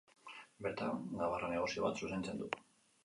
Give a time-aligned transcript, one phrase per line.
[0.67, 2.49] Bertan, gabarra-negozio bat zuzentzen du.